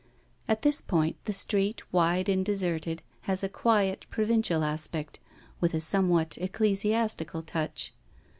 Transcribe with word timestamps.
At 0.47 0.63
this 0.63 0.81
point, 0.81 1.17
the 1.25 1.31
street, 1.31 1.83
wide 1.93 2.27
and 2.27 2.43
deserted, 2.43 3.03
has 3.29 3.43
a 3.43 3.47
quiet, 3.49 4.07
provincial 4.09 4.63
aspect, 4.63 5.19
with 5.59 5.75
a 5.75 5.79
somewhat 5.79 6.39
ecclesiastical 6.39 7.43
touch. 7.43 7.93